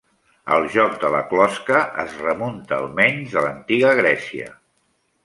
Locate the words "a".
3.43-3.45